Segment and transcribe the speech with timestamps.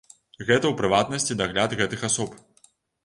[0.47, 2.29] Гэта ў прыватнасці дагляд гэтых асоб.